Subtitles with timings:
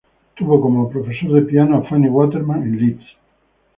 [0.35, 3.05] Tuvo como profesor de piano a Fanny Waterman en Leeds.